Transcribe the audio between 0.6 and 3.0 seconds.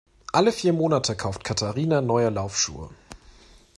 Monate kauft Katharina neue Laufschuhe.